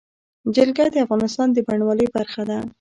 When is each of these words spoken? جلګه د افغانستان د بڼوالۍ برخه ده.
جلګه 0.55 0.85
د 0.91 0.95
افغانستان 1.05 1.47
د 1.51 1.57
بڼوالۍ 1.67 2.07
برخه 2.15 2.43
ده. 2.49 2.57